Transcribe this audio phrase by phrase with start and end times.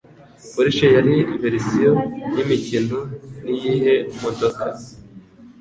[0.53, 1.91] Porsche yari verisiyo
[2.35, 2.99] yimikino
[3.43, 4.65] n’iyihe modoka?